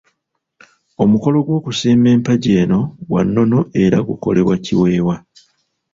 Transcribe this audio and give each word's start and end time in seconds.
Omukolo 1.03 1.37
gw'okusimba 1.45 2.07
empagi 2.15 2.51
eno 2.61 2.79
gwa 3.07 3.21
nnono 3.27 3.59
era 3.83 3.97
gukolebwa 4.07 4.55
Kiwewa. 4.65 5.15